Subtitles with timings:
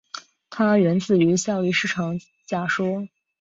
[0.49, 2.17] 它源自于效率市场
[2.47, 3.05] 假说。